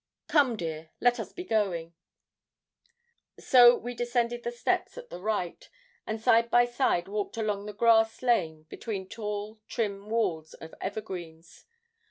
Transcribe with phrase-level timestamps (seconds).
[0.27, 1.93] Come, dear; let us be going.'
[3.39, 5.69] So we descended the steps at the right,
[6.07, 11.65] and side by side walked along the grass lane between tall trim walls of evergreens.